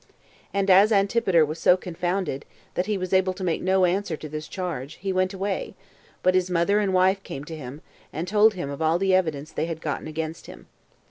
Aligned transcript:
And 0.51 0.71
as 0.71 0.91
Antipater 0.91 1.45
was 1.45 1.59
so 1.59 1.77
confounded, 1.77 2.43
that 2.73 2.87
he 2.87 2.97
was 2.97 3.13
able 3.13 3.33
to 3.33 3.43
make 3.43 3.61
no 3.61 3.85
answer 3.85 4.17
to 4.17 4.27
this 4.27 4.47
charge, 4.47 4.95
he 4.95 5.13
went 5.13 5.31
away; 5.31 5.75
but 6.23 6.33
his 6.33 6.49
mother 6.49 6.79
and 6.79 6.91
wife 6.91 7.21
came 7.21 7.45
to 7.45 7.55
him, 7.55 7.81
and 8.11 8.27
told 8.27 8.55
him 8.55 8.71
of 8.71 8.81
all 8.81 8.97
the 8.97 9.13
evidence 9.13 9.51
they 9.51 9.67
had 9.67 9.79
gotten 9.79 10.07
against 10.07 10.47
him. 10.47 10.65